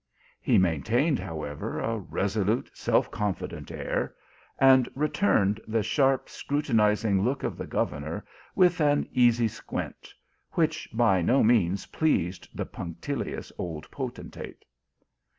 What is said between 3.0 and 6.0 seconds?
confident air, and returned the